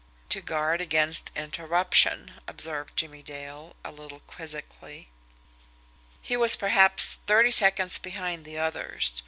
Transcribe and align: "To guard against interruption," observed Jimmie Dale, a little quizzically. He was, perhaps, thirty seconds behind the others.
"To 0.29 0.41
guard 0.41 0.81
against 0.81 1.29
interruption," 1.35 2.39
observed 2.47 2.97
Jimmie 2.97 3.21
Dale, 3.21 3.75
a 3.85 3.91
little 3.91 4.21
quizzically. 4.21 5.09
He 6.23 6.35
was, 6.35 6.55
perhaps, 6.55 7.19
thirty 7.27 7.51
seconds 7.51 7.99
behind 7.99 8.43
the 8.43 8.57
others. 8.57 9.19